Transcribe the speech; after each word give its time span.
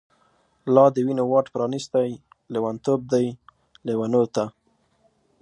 لا 0.73 0.85
د 0.95 0.97
وینو 1.05 1.23
واټ 1.31 1.45
پرانیستۍ، 1.53 2.11
لیونتوب 2.53 2.99
دی 3.11 3.27
لیونوته 3.87 4.45